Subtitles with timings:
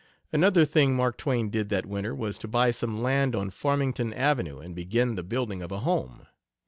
[0.33, 4.57] Another thing Mark Twain did that winter was to buy some land on Farmington Avenue
[4.57, 6.25] and begin the building of a home.